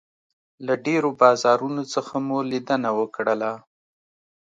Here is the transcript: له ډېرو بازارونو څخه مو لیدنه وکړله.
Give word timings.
له 0.65 0.73
ډېرو 0.85 1.09
بازارونو 1.21 1.83
څخه 1.93 2.13
مو 2.27 2.37
لیدنه 2.51 2.89
وکړله. 2.99 3.51